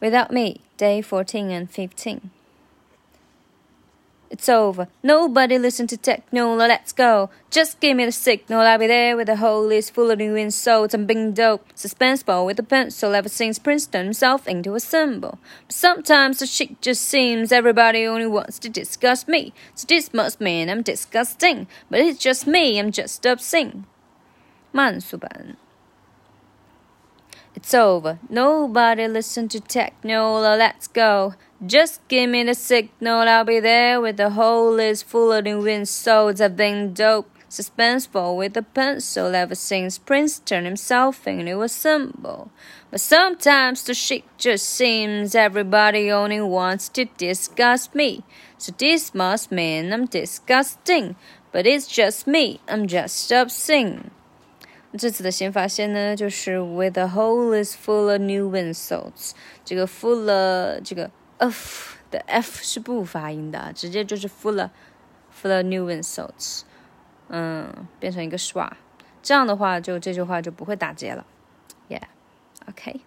[0.00, 2.30] Without me, day 14 and 15.
[4.28, 4.88] It's over.
[5.02, 6.54] Nobody listen to techno.
[6.54, 7.30] Let's go.
[7.50, 8.60] Just give me the signal.
[8.60, 11.72] I'll be there with the whole list full of new insults and being dope.
[11.74, 15.38] Suspenseful with a pencil ever since Princeton himself into a symbol.
[15.66, 19.52] But sometimes the shit just seems everybody only wants to discuss me.
[19.74, 21.68] So this must mean I'm disgusting.
[21.88, 22.78] But it's just me.
[22.78, 23.84] I'm just obscene.
[24.72, 25.56] 慢速版。
[27.55, 28.19] It's over.
[28.29, 30.39] Nobody listen to techno.
[30.39, 31.35] Let's go.
[31.65, 33.27] Just give me the signal.
[33.27, 36.41] I'll be there with the whole list full of new insults.
[36.41, 42.51] I've been dope, suspenseful with a pencil ever since Princeton himself into a symbol.
[42.89, 48.23] But sometimes the shit just seems everybody only wants to disgust me.
[48.57, 51.15] So this must mean I'm disgusting.
[51.51, 52.61] But it's just me.
[52.67, 54.11] I'm just obscene.
[54.97, 59.31] 这次的新发现呢，就是 with the hole is full of new insults。
[59.63, 64.69] 这个 full 这个 of 的 f 是不发音的，直接就是 full
[65.41, 66.61] full of new insults。
[67.29, 68.69] 嗯，变成一个 shwa
[69.21, 71.25] 这样的话就这句话就不会打结了。
[71.87, 73.01] Yeah，OK。